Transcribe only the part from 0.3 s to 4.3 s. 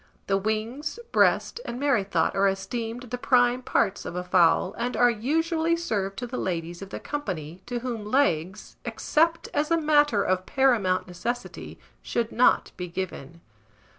wings, breast, and merrythought are esteemed the prime parts of a